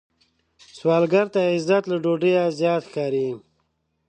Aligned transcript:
سوالګر 0.77 1.25
ته 1.33 1.39
عزت 1.53 1.83
له 1.91 1.97
ډوډۍ 2.03 2.33
زیات 2.59 2.81
ښکاري 2.89 3.27